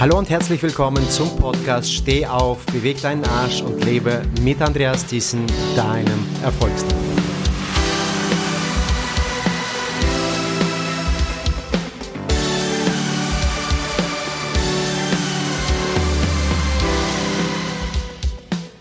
[0.00, 5.04] Hallo und herzlich willkommen zum Podcast Steh auf, beweg deinen Arsch und lebe mit Andreas
[5.04, 5.44] Thyssen,
[5.76, 6.96] deinem Erfolgstrainer.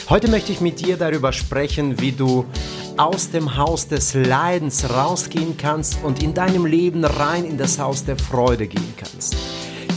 [0.07, 2.45] Heute möchte ich mit dir darüber sprechen, wie du
[2.95, 8.05] aus dem Haus des Leidens rausgehen kannst und in deinem Leben rein in das Haus
[8.05, 9.35] der Freude gehen kannst.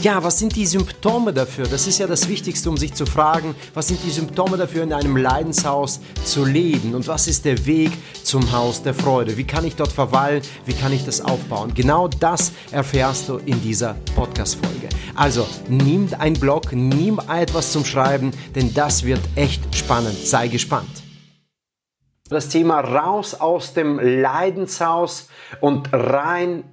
[0.03, 1.65] Ja, was sind die Symptome dafür?
[1.65, 4.91] Das ist ja das Wichtigste, um sich zu fragen, was sind die Symptome dafür, in
[4.91, 6.93] einem Leidenshaus zu leben?
[6.93, 9.37] Und was ist der Weg zum Haus der Freude?
[9.37, 10.41] Wie kann ich dort verweilen?
[10.65, 11.73] Wie kann ich das aufbauen?
[11.73, 14.89] Genau das erfährst du in dieser Podcast-Folge.
[15.15, 20.17] Also, nimm ein Blog, nimm etwas zum Schreiben, denn das wird echt spannend.
[20.17, 21.01] Sei gespannt
[22.29, 25.29] das Thema raus aus dem Leidenshaus
[25.61, 26.63] und rein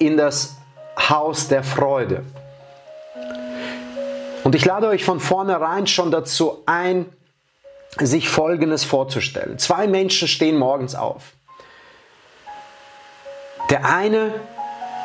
[0.00, 0.56] in das
[0.98, 2.24] Haus der Freude.
[4.56, 7.04] Ich lade euch von vornherein schon dazu ein,
[8.00, 9.58] sich Folgendes vorzustellen.
[9.58, 11.34] Zwei Menschen stehen morgens auf.
[13.68, 14.32] Der eine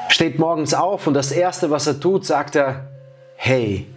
[0.07, 2.91] steht morgens auf und das Erste, was er tut, sagt er,
[3.35, 3.87] hey,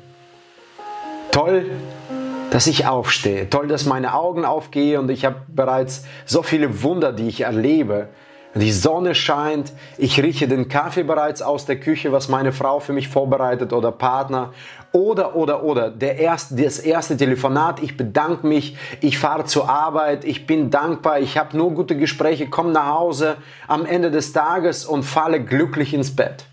[1.30, 1.70] toll,
[2.50, 7.12] dass ich aufstehe, toll, dass meine Augen aufgehen und ich habe bereits so viele Wunder,
[7.12, 8.08] die ich erlebe.
[8.56, 12.92] Die Sonne scheint, ich rieche den Kaffee bereits aus der Küche, was meine Frau für
[12.92, 14.52] mich vorbereitet oder Partner.
[14.92, 20.24] Oder, oder, oder, der erste, das erste Telefonat, ich bedanke mich, ich fahre zur Arbeit,
[20.24, 24.84] ich bin dankbar, ich habe nur gute Gespräche, komme nach Hause am Ende des Tages
[24.84, 26.44] und falle glücklich ins Bett.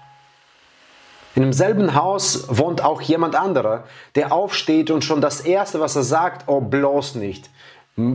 [1.35, 3.83] In demselben Haus wohnt auch jemand anderer,
[4.15, 7.51] der aufsteht und schon das Erste, was er sagt, oh bloß nicht.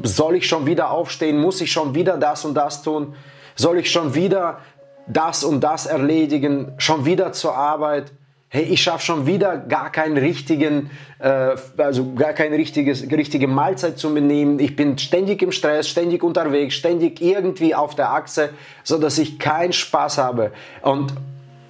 [0.03, 1.39] Soll ich schon wieder aufstehen?
[1.39, 3.15] Muss ich schon wieder das und das tun?
[3.57, 4.61] Soll ich schon wieder
[5.07, 6.73] das und das erledigen?
[6.79, 8.12] Schon wieder zur Arbeit?
[8.49, 14.15] Hey, ich schaffe schon wieder gar keinen richtigen, äh, also gar keine richtige Mahlzeit zu
[14.15, 14.61] benehmen.
[14.61, 18.50] Ich bin ständig im Stress, ständig unterwegs, ständig irgendwie auf der Achse,
[18.84, 20.53] so dass ich keinen Spaß habe.
[20.83, 21.11] Und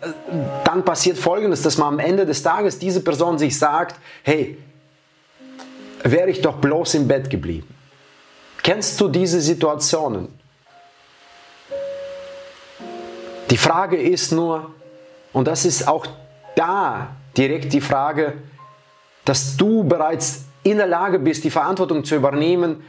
[0.03, 0.08] äh,
[0.64, 4.58] dann passiert Folgendes, dass man am Ende des Tages diese Person sich sagt, hey,
[6.03, 7.74] wäre ich doch bloß im Bett geblieben.
[8.62, 10.28] Kennst du diese Situationen?
[13.50, 14.74] Die Frage ist nur,
[15.32, 16.06] und das ist auch
[16.56, 18.34] da direkt die Frage,
[19.24, 22.82] dass du bereits in der Lage bist, die Verantwortung zu übernehmen,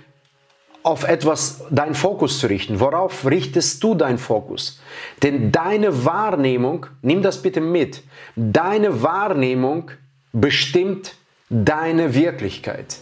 [0.81, 2.79] auf etwas deinen Fokus zu richten.
[2.79, 4.79] Worauf richtest du deinen Fokus?
[5.21, 8.03] Denn deine Wahrnehmung, nimm das bitte mit,
[8.35, 9.91] deine Wahrnehmung
[10.31, 11.15] bestimmt
[11.49, 12.97] deine Wirklichkeit.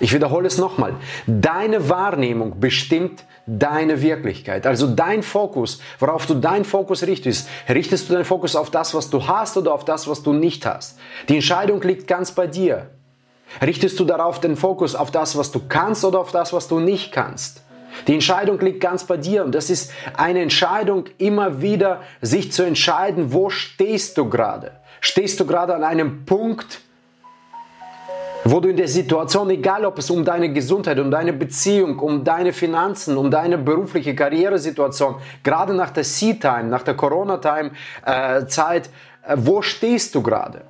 [0.00, 0.94] Ich wiederhole es nochmal.
[1.26, 4.66] Deine Wahrnehmung bestimmt deine Wirklichkeit.
[4.66, 7.48] Also dein Fokus, worauf du deinen Fokus richtest.
[7.68, 10.64] Richtest du deinen Fokus auf das, was du hast oder auf das, was du nicht
[10.66, 10.98] hast?
[11.28, 12.90] Die Entscheidung liegt ganz bei dir.
[13.60, 16.80] Richtest du darauf den Fokus auf das, was du kannst oder auf das, was du
[16.80, 17.62] nicht kannst?
[18.06, 22.62] Die Entscheidung liegt ganz bei dir und das ist eine Entscheidung, immer wieder sich zu
[22.62, 24.72] entscheiden, wo stehst du gerade?
[25.00, 26.80] Stehst du gerade an einem Punkt,
[28.52, 32.22] wo du in der Situation, egal ob es um deine Gesundheit, um deine Beziehung, um
[32.22, 38.90] deine Finanzen, um deine berufliche Karrieresituation, gerade nach der C-Time, nach der Corona-Time-Zeit,
[39.26, 40.64] äh, äh, wo stehst du gerade?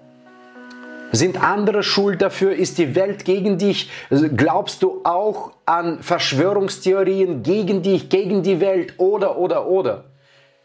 [1.11, 2.55] Sind andere schuld dafür?
[2.55, 3.91] Ist die Welt gegen dich?
[4.37, 10.05] Glaubst du auch an Verschwörungstheorien gegen dich, gegen die Welt oder, oder, oder?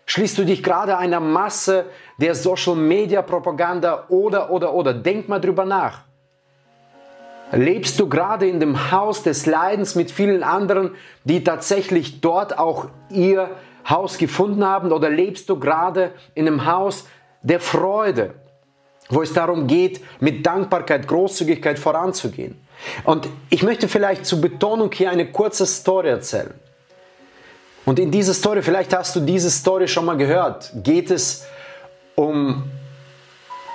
[0.06, 1.86] Schließt du dich gerade einer Masse
[2.20, 4.94] der Social Media Propaganda oder, oder, oder?
[4.94, 6.07] Denk mal drüber nach.
[7.52, 10.92] Lebst du gerade in dem Haus des Leidens mit vielen anderen,
[11.24, 13.50] die tatsächlich dort auch ihr
[13.88, 14.92] Haus gefunden haben?
[14.92, 17.06] Oder lebst du gerade in einem Haus
[17.42, 18.34] der Freude,
[19.10, 22.60] wo es darum geht, mit Dankbarkeit, Großzügigkeit voranzugehen?
[23.06, 26.54] Und ich möchte vielleicht zur Betonung hier eine kurze Story erzählen.
[27.86, 31.46] Und in dieser Story, vielleicht hast du diese Story schon mal gehört, geht es
[32.16, 32.64] um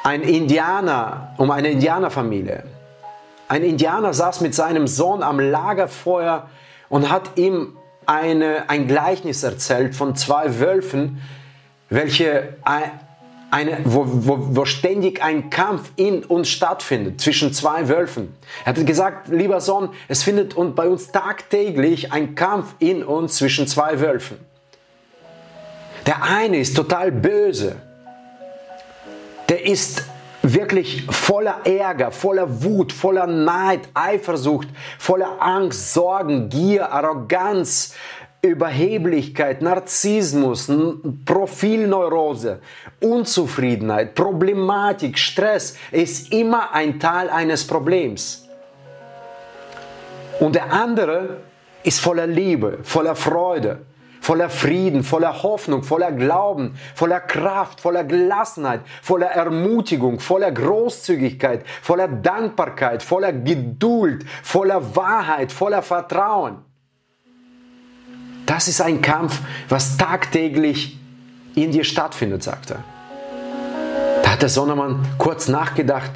[0.04, 2.64] einen Indianer, um eine Indianerfamilie.
[3.52, 6.48] Ein Indianer saß mit seinem Sohn am Lagerfeuer
[6.88, 7.76] und hat ihm
[8.06, 11.20] eine, ein Gleichnis erzählt von zwei Wölfen,
[11.90, 12.56] welche
[13.50, 18.34] eine, wo, wo, wo ständig ein Kampf in uns stattfindet zwischen zwei Wölfen.
[18.64, 23.66] Er hat gesagt, lieber Sohn, es findet bei uns tagtäglich ein Kampf in uns zwischen
[23.66, 24.38] zwei Wölfen.
[26.06, 27.76] Der eine ist total böse.
[29.50, 30.04] Der ist
[30.42, 34.68] wirklich voller Ärger, voller Wut, voller Neid, Eifersucht,
[34.98, 37.94] voller Angst, Sorgen, Gier, Arroganz,
[38.42, 40.70] Überheblichkeit, Narzissmus,
[41.24, 42.60] Profilneurose,
[43.00, 48.48] Unzufriedenheit, Problematik, Stress ist immer ein Teil eines Problems.
[50.40, 51.38] Und der andere
[51.84, 53.82] ist voller Liebe, voller Freude,
[54.22, 62.06] voller Frieden, voller Hoffnung, voller Glauben, voller Kraft, voller Gelassenheit, voller Ermutigung, voller Großzügigkeit, voller
[62.06, 66.58] Dankbarkeit, voller Geduld, voller Wahrheit, voller Vertrauen.
[68.46, 70.98] Das ist ein Kampf, was tagtäglich
[71.56, 72.84] in dir stattfindet, sagt er.
[74.22, 76.12] Da hat der Sonnemann kurz nachgedacht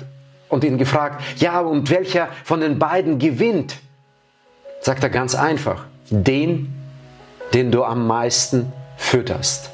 [0.49, 3.79] und ihn gefragt, ja, und welcher von den beiden gewinnt?
[4.81, 6.76] Sagt er ganz einfach, den,
[7.55, 9.71] den du am meisten fütterst?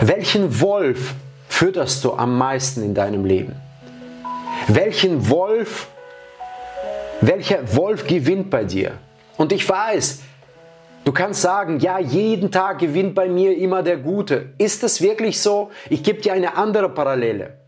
[0.00, 1.14] Welchen Wolf
[1.48, 3.54] fütterst du am meisten in deinem Leben?
[4.68, 5.88] Welchen Wolf,
[7.20, 8.92] welcher Wolf gewinnt bei dir?
[9.36, 10.20] Und ich weiß,
[11.04, 14.50] du kannst sagen, ja, jeden Tag gewinnt bei mir immer der Gute.
[14.58, 15.70] Ist das wirklich so?
[15.90, 17.58] Ich gebe dir eine andere Parallele.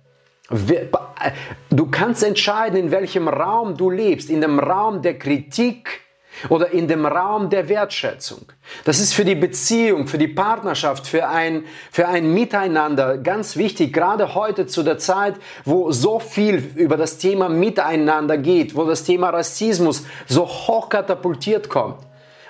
[1.71, 4.31] Du kannst entscheiden, in welchem Raum du lebst.
[4.31, 6.04] In dem Raum der Kritik,
[6.49, 8.47] oder in dem Raum der Wertschätzung.
[8.85, 13.93] Das ist für die Beziehung, für die Partnerschaft, für ein, für ein Miteinander ganz wichtig,
[13.93, 15.35] gerade heute zu der Zeit,
[15.65, 21.69] wo so viel über das Thema Miteinander geht, wo das Thema Rassismus so hoch katapultiert
[21.69, 21.99] kommt.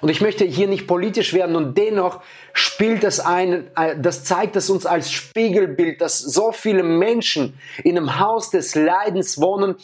[0.04, 2.20] Und ich möchte hier nicht politisch werden und dennoch
[2.52, 7.96] spielt es ein, äh, das zeigt es uns als Spiegelbild, dass so viele Menschen in
[7.96, 9.76] einem Haus des Leidens wohnen,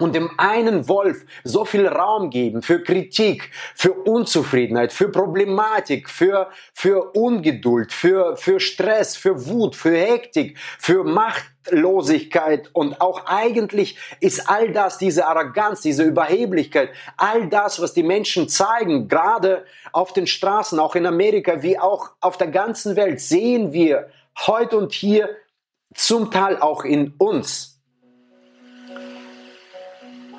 [0.00, 6.50] und dem einen Wolf so viel Raum geben für Kritik, für Unzufriedenheit, für Problematik, für,
[6.72, 14.48] für Ungeduld, für, für Stress, für Wut, für Hektik, für Machtlosigkeit und auch eigentlich ist
[14.48, 20.28] all das, diese Arroganz, diese Überheblichkeit, all das, was die Menschen zeigen, gerade auf den
[20.28, 24.10] Straßen, auch in Amerika, wie auch auf der ganzen Welt, sehen wir
[24.46, 25.28] heute und hier
[25.92, 27.77] zum Teil auch in uns.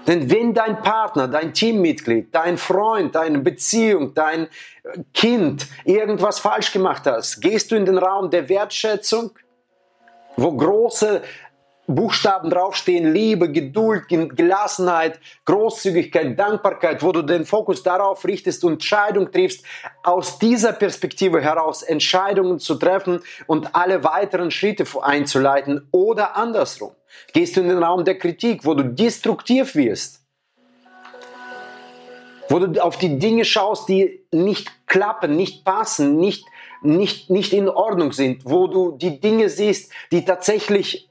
[0.10, 4.48] Denn wenn dein Partner, dein Teammitglied, dein Freund, deine Beziehung, dein
[5.14, 9.30] Kind irgendwas falsch gemacht hat, gehst du in den Raum der Wertschätzung,
[10.36, 11.22] wo große
[11.86, 19.32] Buchstaben draufstehen, Liebe, Geduld, Gelassenheit, Großzügigkeit, Dankbarkeit, wo du den Fokus darauf richtest und Entscheidung
[19.32, 19.64] triffst,
[20.02, 26.94] aus dieser Perspektive heraus Entscheidungen zu treffen und alle weiteren Schritte einzuleiten oder andersrum.
[27.34, 30.24] Gehst du in den Raum der Kritik, wo du destruktiv wirst,
[32.50, 36.46] wo du auf die Dinge schaust, die nicht klappen, nicht passen, nicht,
[36.82, 41.10] nicht, nicht in Ordnung sind, wo du die Dinge siehst, die tatsächlich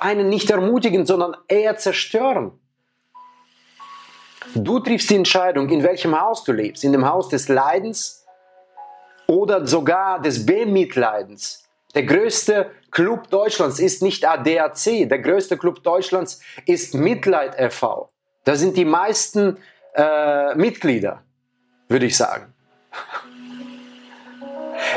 [0.00, 2.52] einen nicht ermutigen, sondern eher zerstören.
[4.54, 6.84] Du triffst die Entscheidung, in welchem Haus du lebst.
[6.84, 8.24] In dem Haus des Leidens
[9.26, 11.67] oder sogar des Bemitleidens.
[11.94, 15.08] Der größte Club Deutschlands ist nicht ADAC.
[15.08, 18.10] Der größte Club Deutschlands ist Mitleid e.V.
[18.44, 19.58] Da sind die meisten
[19.94, 21.22] äh, Mitglieder,
[21.88, 22.52] würde ich sagen.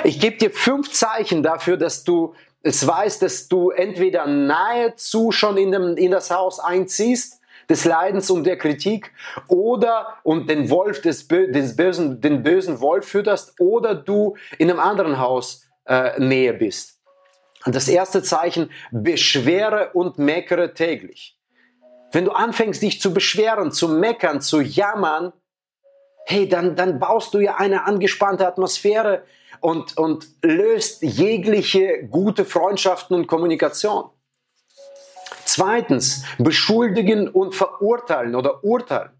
[0.03, 2.33] Ich gebe dir fünf Zeichen dafür, dass du
[2.63, 7.39] es weiß, dass du entweder nahezu schon in, dem, in das Haus einziehst,
[7.69, 9.11] des Leidens und der Kritik,
[9.47, 14.79] oder und den Wolf des, des bösen, den bösen Wolf fütterst, oder du in einem
[14.79, 16.99] anderen Haus äh, näher bist.
[17.65, 21.37] Und das erste Zeichen, beschwere und meckere täglich.
[22.11, 25.31] Wenn du anfängst, dich zu beschweren, zu meckern, zu jammern,
[26.25, 29.23] hey, dann, dann baust du ja eine angespannte Atmosphäre
[29.59, 34.09] und, und löst jegliche gute Freundschaften und Kommunikation.
[35.45, 39.11] Zweitens, beschuldigen und verurteilen oder urteilen.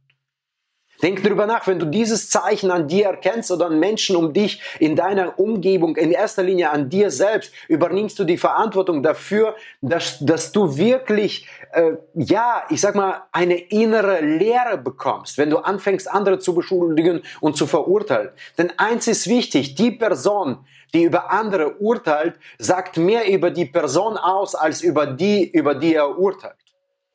[1.02, 4.62] Denk darüber nach, wenn du dieses Zeichen an dir erkennst oder an Menschen um dich
[4.80, 10.20] in deiner Umgebung, in erster Linie an dir selbst, übernimmst du die Verantwortung dafür, dass,
[10.20, 16.10] dass du wirklich, äh, ja, ich sag mal, eine innere Lehre bekommst, wenn du anfängst,
[16.10, 18.30] andere zu beschuldigen und zu verurteilen.
[18.58, 24.18] Denn eins ist wichtig, die Person, die über andere urteilt, sagt mehr über die Person
[24.18, 26.56] aus, als über die, über die er urteilt.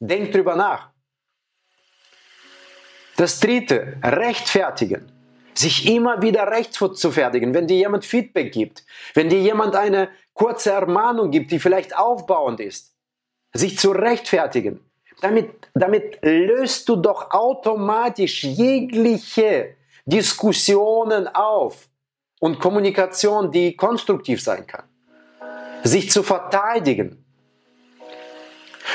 [0.01, 0.91] Denk drüber nach.
[3.17, 5.11] Das dritte, rechtfertigen.
[5.55, 11.31] Sich immer wieder rechtfertigen, wenn dir jemand Feedback gibt, wenn dir jemand eine kurze Ermahnung
[11.31, 12.95] gibt, die vielleicht aufbauend ist.
[13.55, 14.81] Sich zu rechtfertigen.
[15.23, 21.89] Damit, damit löst du doch automatisch jegliche Diskussionen auf
[22.39, 24.85] und Kommunikation, die konstruktiv sein kann.
[25.85, 27.26] Sich zu verteidigen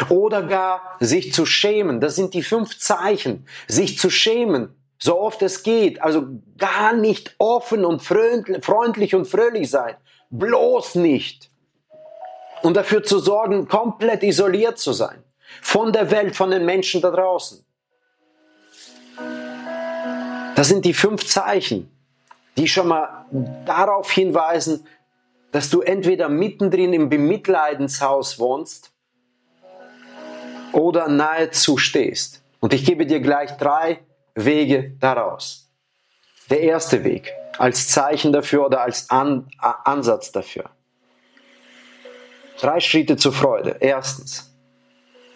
[0.10, 2.00] oder gar sich zu schämen.
[2.00, 3.46] Das sind die fünf Zeichen.
[3.68, 6.02] Sich zu schämen so oft es geht.
[6.02, 9.96] Also gar nicht offen und freundlich und fröhlich sein.
[10.30, 11.50] Bloß nicht.
[12.62, 15.24] Und dafür zu sorgen, komplett isoliert zu sein.
[15.62, 17.66] Von der Welt, von den Menschen da draußen.
[20.56, 21.90] Das sind die fünf Zeichen,
[22.56, 23.26] die schon mal
[23.66, 24.86] darauf hinweisen,
[25.52, 28.92] dass du entweder mittendrin im Bemitleidenshaus wohnst
[30.74, 32.44] oder nahezu stehst.
[32.60, 34.00] Und ich gebe dir gleich drei
[34.36, 35.70] Wege daraus.
[36.50, 40.70] Der erste Weg als Zeichen dafür oder als An Ansatz dafür.
[42.60, 43.78] Drei Schritte zur Freude.
[43.80, 44.54] Erstens,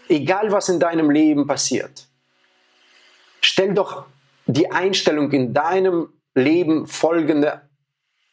[0.07, 2.07] egal was in deinem Leben passiert,
[3.41, 4.05] stell doch
[4.45, 7.61] die Einstellung in deinem Leben folgende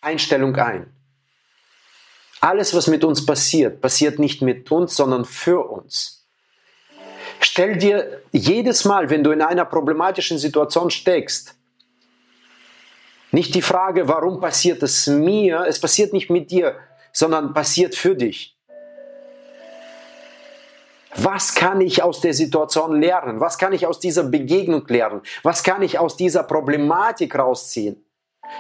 [0.01, 0.93] Einstellung ein.
[2.41, 6.22] Alles, was mit uns passiert, passiert nicht mit uns, sondern für uns.
[7.45, 11.55] Stell dir jedes Mal, wenn du in einer problematischen Situation steckst,
[13.33, 16.77] nicht die Frage, warum passiert es mir, es passiert nicht mit dir,
[17.13, 18.57] sondern passiert für dich.
[21.15, 23.41] Was kann ich aus der Situation lernen?
[23.41, 25.21] Was kann ich aus dieser Begegnung lernen?
[25.43, 28.02] Was kann ich aus dieser Problematik rausziehen?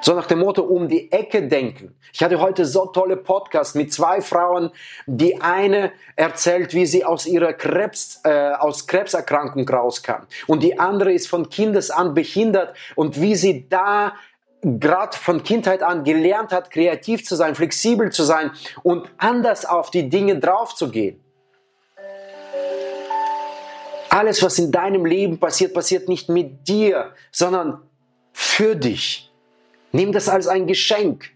[0.00, 1.94] So nach dem Motto um die Ecke denken.
[2.12, 4.70] Ich hatte heute so tolle Podcasts mit zwei Frauen.
[5.06, 10.26] Die eine erzählt, wie sie aus ihrer Krebs, äh, aus Krebserkrankung rauskam.
[10.46, 14.14] Und die andere ist von Kindes an behindert und wie sie da
[14.62, 19.90] gerade von Kindheit an gelernt hat, kreativ zu sein, flexibel zu sein und anders auf
[19.90, 21.20] die Dinge draufzugehen.
[24.08, 27.80] Alles, was in deinem Leben passiert, passiert nicht mit dir, sondern
[28.32, 29.31] für dich.
[29.92, 31.30] Nimm das als ein Geschenk.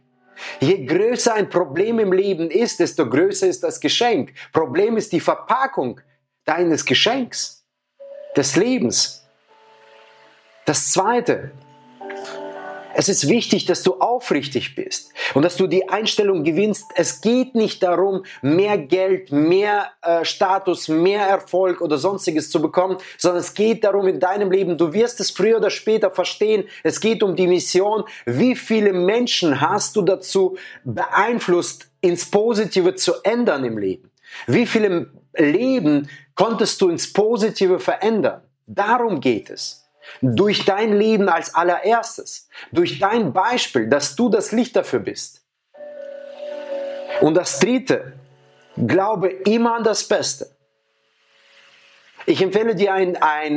[0.61, 4.33] Je größer ein Problem im Leben ist, desto größer ist das Geschenk.
[4.53, 6.01] Problem ist die Verpackung
[6.45, 7.65] deines Geschenks,
[8.37, 9.27] des Lebens.
[10.67, 11.53] Das Zweite,
[12.99, 16.87] es ist wichtig, dass du aufrichtig bist und dass du die Einstellung gewinnst.
[16.95, 22.97] Es geht nicht darum, mehr Geld, mehr äh, Status, mehr Erfolg oder sonstiges zu bekommen,
[23.19, 26.99] sondern es geht darum in deinem Leben, du wirst es früher oder später verstehen, es
[26.99, 28.05] geht um die Mission.
[28.25, 34.11] Wie viele Menschen hast du dazu beeinflusst, ins Positive zu ändern im Leben?
[34.47, 38.41] Wie viele Leben konntest du ins Positive verändern?
[38.67, 39.86] Darum geht es.
[40.21, 42.49] Durch dein Leben als allererstes.
[42.73, 45.45] Durch dein Beispiel, dass du das Licht dafür bist.
[47.21, 48.15] Und das Dritte,
[48.77, 50.51] glaube immer an das Beste.
[52.27, 53.17] Ich empfehle dir einen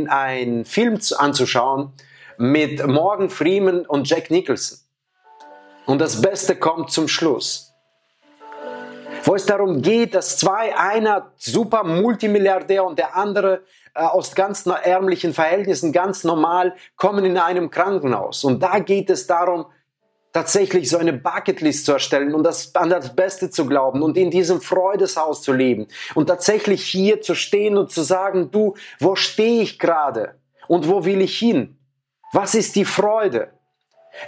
[0.10, 1.94] ein Film anzuschauen
[2.38, 4.80] mit Morgan Freeman und Jack Nicholson.
[5.86, 7.74] Und das Beste kommt zum Schluss.
[9.24, 14.66] Wo es darum geht, dass zwei, einer super Multimilliardär und der andere äh, aus ganz
[14.66, 18.44] ärmlichen Verhältnissen, ganz normal, kommen in einem Krankenhaus.
[18.44, 19.66] Und da geht es darum,
[20.34, 24.30] tatsächlich so eine Bucketlist zu erstellen und das, an das Beste zu glauben und in
[24.30, 29.62] diesem Freudeshaus zu leben und tatsächlich hier zu stehen und zu sagen, du, wo stehe
[29.62, 30.36] ich gerade
[30.68, 31.78] und wo will ich hin?
[32.32, 33.59] Was ist die Freude?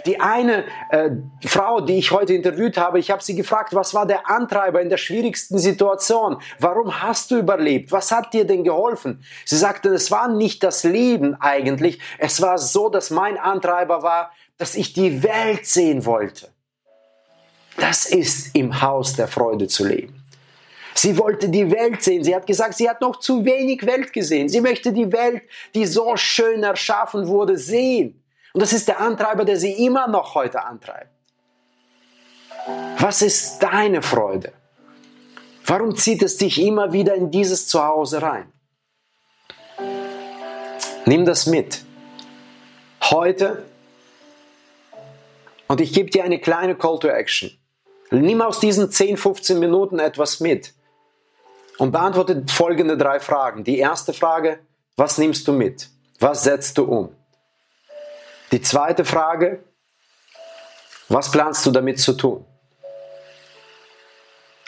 [0.06, 1.10] Die eine äh,
[1.44, 4.88] Frau, die ich heute interviewt habe, ich habe sie gefragt, was war der Antreiber in
[4.88, 6.38] der schwierigsten Situation?
[6.58, 7.92] Warum hast du überlebt?
[7.92, 9.24] Was hat dir denn geholfen?
[9.44, 12.00] Sie sagte, es war nicht das Leben eigentlich.
[12.18, 16.48] Es war so, dass mein Antreiber war, dass ich die Welt sehen wollte.
[17.76, 20.22] Das ist im Haus der Freude zu leben.
[20.94, 22.22] Sie wollte die Welt sehen.
[22.22, 24.48] Sie hat gesagt, sie hat noch zu wenig Welt gesehen.
[24.48, 25.42] Sie möchte die Welt,
[25.74, 28.21] die so schön erschaffen wurde, sehen.
[28.52, 31.10] Und das ist der Antreiber, der sie immer noch heute antreibt.
[32.98, 34.52] Was ist deine Freude?
[35.66, 38.52] Warum zieht es dich immer wieder in dieses Zuhause rein?
[41.06, 41.82] Nimm das mit.
[43.02, 43.64] Heute,
[45.66, 47.50] und ich gebe dir eine kleine Call to Action.
[48.10, 50.74] Nimm aus diesen 10, 15 Minuten etwas mit
[51.78, 53.64] und beantworte folgende drei Fragen.
[53.64, 54.58] Die erste Frage,
[54.96, 55.88] was nimmst du mit?
[56.20, 57.16] Was setzt du um?
[58.52, 59.64] Die zweite Frage,
[61.08, 62.44] was planst du damit zu tun?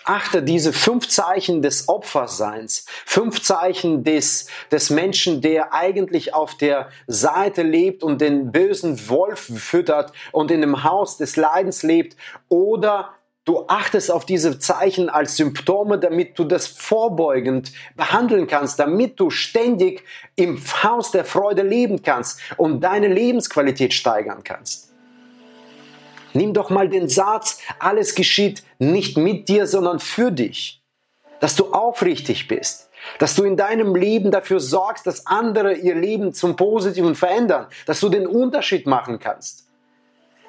[0.06, 6.88] Achte diese fünf Zeichen des Opferseins, fünf Zeichen des, des Menschen, der eigentlich auf der
[7.06, 12.16] Seite lebt und den bösen Wolf füttert und in dem Haus des Leidens lebt
[12.48, 13.14] oder
[13.44, 19.28] Du achtest auf diese Zeichen als Symptome, damit du das vorbeugend behandeln kannst, damit du
[19.28, 20.02] ständig
[20.34, 24.92] im Haus der Freude leben kannst und deine Lebensqualität steigern kannst.
[26.32, 30.82] Nimm doch mal den Satz, alles geschieht nicht mit dir, sondern für dich.
[31.40, 36.32] Dass du aufrichtig bist, Dass du in deinem Leben dafür sorgst, dass andere ihr Leben
[36.32, 39.63] zum Positiven verändern, dass du den Unterschied machen kannst.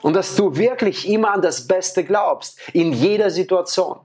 [0.02, 4.00] Und dass du wirklich immer an das Beste glaubst, in jeder Situation.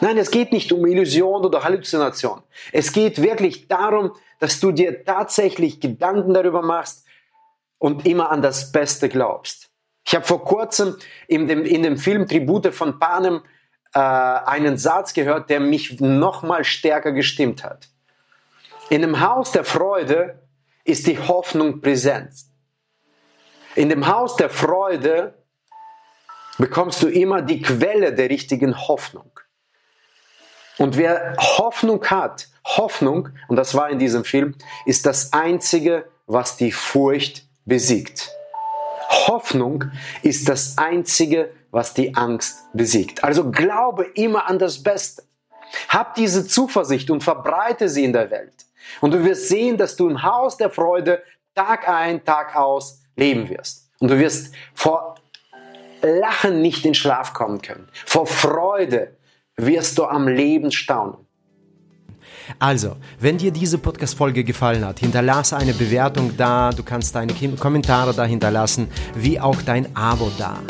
[0.00, 2.42] Nein, es geht nicht um Illusion oder Halluzination.
[2.72, 7.06] Es geht wirklich darum, dass du dir tatsächlich Gedanken darüber machst
[7.78, 9.70] und immer an das Beste glaubst.
[10.06, 10.96] Ich habe vor kurzem
[11.28, 13.42] in dem, in dem Film Tribute von Panem
[13.94, 17.88] äh, einen Satz gehört, der mich noch mal stärker gestimmt hat.
[18.90, 20.42] In dem Haus der Freude
[20.84, 22.32] ist die Hoffnung präsent.
[23.74, 25.34] In dem Haus der Freude
[26.58, 29.30] bekommst du immer die Quelle der richtigen Hoffnung.
[30.78, 34.54] Und wer Hoffnung hat, Hoffnung, und das war in diesem Film,
[34.86, 38.30] ist das Einzige, was die Furcht besiegt.
[39.08, 39.84] Hoffnung
[40.22, 43.22] ist das Einzige, was die Angst besiegt.
[43.24, 45.24] Also glaube immer an das Beste.
[45.88, 48.54] Hab diese Zuversicht und verbreite sie in der Welt.
[49.00, 51.22] Und du wirst sehen, dass du im Haus der Freude
[51.54, 53.90] Tag ein, Tag aus leben wirst.
[54.00, 55.16] Und du wirst vor
[56.02, 57.88] Lachen nicht in Schlaf kommen können.
[58.04, 59.16] Vor Freude
[59.56, 61.16] wirst du am Leben staunen.
[62.58, 68.12] Also, wenn dir diese Podcast-Folge gefallen hat, hinterlasse eine Bewertung da, du kannst deine Kommentare
[68.12, 70.60] da hinterlassen, wie auch dein Abo da.